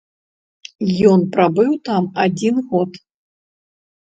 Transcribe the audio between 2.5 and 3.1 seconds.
год.